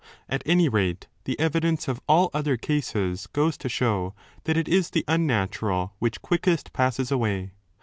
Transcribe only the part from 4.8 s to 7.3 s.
the unnatural which quickest passes